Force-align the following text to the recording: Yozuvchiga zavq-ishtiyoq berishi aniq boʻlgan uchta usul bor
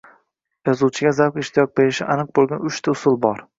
Yozuvchiga 0.69 1.11
zavq-ishtiyoq 1.19 1.71
berishi 1.81 2.09
aniq 2.17 2.35
boʻlgan 2.41 2.67
uchta 2.73 2.97
usul 2.99 3.23
bor 3.31 3.49